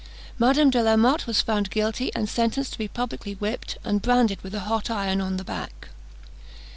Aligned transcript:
Madame 0.39 0.71
de 0.71 0.81
la 0.81 0.95
Motte 0.97 1.27
was 1.27 1.43
found 1.43 1.69
guilty, 1.69 2.11
and 2.15 2.27
sentenced 2.27 2.71
to 2.73 2.79
be 2.79 2.87
publicly 2.87 3.33
whipped, 3.33 3.77
and 3.83 4.01
branded 4.01 4.41
with 4.41 4.55
a 4.55 4.61
hot 4.61 4.89
iron 4.89 5.21
on 5.21 5.37
the 5.37 5.43
back. 5.43 5.89